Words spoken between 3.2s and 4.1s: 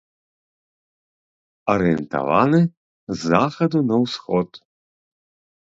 захаду на